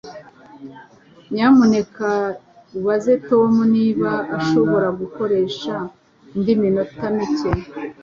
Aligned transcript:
Nyamuneka 1.33 2.09
ubaze 2.77 3.13
Tom 3.29 3.51
niba 3.75 4.11
ashobora 4.37 4.87
gukoresha 4.99 5.73
indi 6.35 6.53
minota 6.61 7.05
mike. 7.15 7.51